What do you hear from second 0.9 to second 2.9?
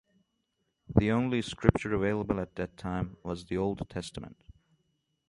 The only Scripture available at that